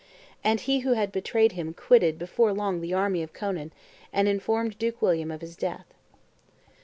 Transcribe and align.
And 0.43 0.61
he 0.61 0.79
who 0.79 0.93
had 0.93 1.11
betrayed 1.11 1.51
him 1.51 1.75
quitted 1.75 2.17
before 2.17 2.53
long 2.53 2.81
the 2.81 2.91
army 2.91 3.21
of 3.21 3.33
Conan, 3.33 3.71
and 4.11 4.27
informed 4.27 4.79
Duke 4.79 4.99
William 4.99 5.29
of 5.29 5.41
his 5.41 5.55
death." 5.55 5.93